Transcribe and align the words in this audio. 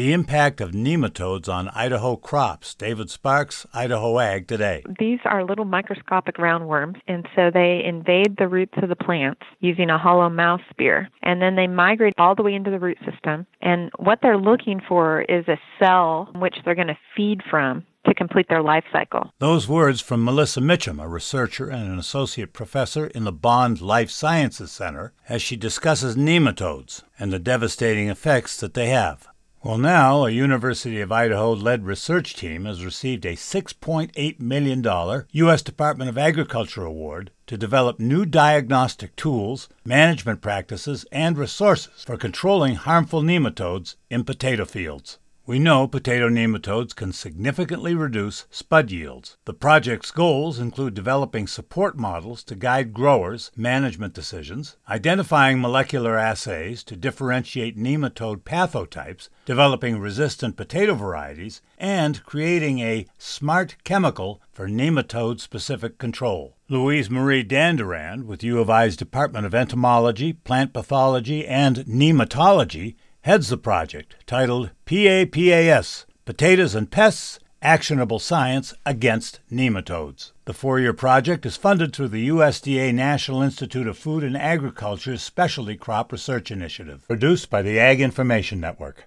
The 0.00 0.14
impact 0.14 0.62
of 0.62 0.70
nematodes 0.70 1.46
on 1.46 1.68
Idaho 1.74 2.16
crops. 2.16 2.74
David 2.74 3.10
Sparks, 3.10 3.66
Idaho 3.74 4.18
Ag 4.18 4.48
Today. 4.48 4.82
These 4.98 5.18
are 5.26 5.44
little 5.44 5.66
microscopic 5.66 6.38
roundworms, 6.38 6.98
and 7.06 7.28
so 7.36 7.50
they 7.52 7.82
invade 7.84 8.38
the 8.38 8.48
roots 8.48 8.72
of 8.82 8.88
the 8.88 8.96
plants 8.96 9.42
using 9.58 9.90
a 9.90 9.98
hollow 9.98 10.30
mouth 10.30 10.62
spear. 10.70 11.10
And 11.22 11.42
then 11.42 11.54
they 11.54 11.66
migrate 11.66 12.14
all 12.16 12.34
the 12.34 12.42
way 12.42 12.54
into 12.54 12.70
the 12.70 12.78
root 12.78 12.96
system. 13.04 13.46
And 13.60 13.90
what 13.98 14.20
they're 14.22 14.38
looking 14.38 14.80
for 14.88 15.20
is 15.20 15.46
a 15.48 15.60
cell 15.78 16.30
which 16.34 16.56
they're 16.64 16.74
going 16.74 16.86
to 16.86 16.98
feed 17.14 17.42
from 17.50 17.84
to 18.06 18.14
complete 18.14 18.46
their 18.48 18.62
life 18.62 18.84
cycle. 18.90 19.30
Those 19.38 19.68
words 19.68 20.00
from 20.00 20.24
Melissa 20.24 20.60
Mitchum, 20.60 20.98
a 20.98 21.06
researcher 21.06 21.68
and 21.68 21.86
an 21.86 21.98
associate 21.98 22.54
professor 22.54 23.08
in 23.08 23.24
the 23.24 23.32
Bond 23.32 23.82
Life 23.82 24.10
Sciences 24.10 24.72
Center, 24.72 25.12
as 25.28 25.42
she 25.42 25.56
discusses 25.56 26.16
nematodes 26.16 27.02
and 27.18 27.30
the 27.30 27.38
devastating 27.38 28.08
effects 28.08 28.56
that 28.60 28.72
they 28.72 28.88
have. 28.88 29.28
Well, 29.62 29.76
now 29.76 30.24
a 30.24 30.30
University 30.30 31.02
of 31.02 31.12
Idaho 31.12 31.52
led 31.52 31.84
research 31.84 32.34
team 32.34 32.64
has 32.64 32.82
received 32.82 33.26
a 33.26 33.36
$6.8 33.36 34.40
million 34.40 35.26
U.S. 35.32 35.60
Department 35.60 36.08
of 36.08 36.16
Agriculture 36.16 36.82
award 36.82 37.30
to 37.46 37.58
develop 37.58 38.00
new 38.00 38.24
diagnostic 38.24 39.14
tools, 39.16 39.68
management 39.84 40.40
practices, 40.40 41.04
and 41.12 41.36
resources 41.36 42.04
for 42.06 42.16
controlling 42.16 42.76
harmful 42.76 43.20
nematodes 43.20 43.96
in 44.08 44.24
potato 44.24 44.64
fields. 44.64 45.18
We 45.50 45.58
know 45.58 45.88
potato 45.88 46.28
nematodes 46.28 46.94
can 46.94 47.12
significantly 47.12 47.92
reduce 47.92 48.46
spud 48.52 48.92
yields. 48.92 49.36
The 49.46 49.52
project's 49.52 50.12
goals 50.12 50.60
include 50.60 50.94
developing 50.94 51.48
support 51.48 51.98
models 51.98 52.44
to 52.44 52.54
guide 52.54 52.94
growers' 52.94 53.50
management 53.56 54.14
decisions, 54.14 54.76
identifying 54.88 55.60
molecular 55.60 56.16
assays 56.16 56.84
to 56.84 56.94
differentiate 56.94 57.76
nematode 57.76 58.42
pathotypes, 58.44 59.28
developing 59.44 59.98
resistant 59.98 60.56
potato 60.56 60.94
varieties, 60.94 61.62
and 61.78 62.24
creating 62.24 62.78
a 62.78 63.06
smart 63.18 63.74
chemical 63.82 64.40
for 64.52 64.68
nematode 64.68 65.40
specific 65.40 65.98
control. 65.98 66.54
Louise 66.68 67.10
Marie 67.10 67.42
Dandurand 67.42 68.26
with 68.26 68.44
U 68.44 68.60
of 68.60 68.70
I's 68.70 68.94
Department 68.94 69.44
of 69.44 69.52
Entomology, 69.52 70.32
Plant 70.32 70.72
Pathology, 70.72 71.44
and 71.44 71.78
Nematology 71.78 72.94
heads 73.22 73.48
the 73.50 73.58
project 73.58 74.16
titled 74.26 74.70
PAPAS 74.86 76.06
Potatoes 76.24 76.74
and 76.74 76.90
Pests 76.90 77.38
Actionable 77.62 78.18
Science 78.18 78.72
Against 78.86 79.40
Nematodes. 79.52 80.32
The 80.46 80.54
four 80.54 80.80
year 80.80 80.94
project 80.94 81.44
is 81.44 81.56
funded 81.56 81.94
through 81.94 82.08
the 82.08 82.28
USDA 82.28 82.94
National 82.94 83.42
Institute 83.42 83.86
of 83.86 83.98
Food 83.98 84.24
and 84.24 84.36
Agriculture's 84.36 85.22
Specialty 85.22 85.76
Crop 85.76 86.10
Research 86.10 86.50
Initiative, 86.50 87.04
produced 87.06 87.50
by 87.50 87.60
the 87.60 87.78
Ag 87.78 88.00
Information 88.00 88.58
Network. 88.58 88.98